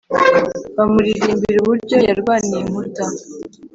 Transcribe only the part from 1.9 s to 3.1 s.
yarwaniye inkuta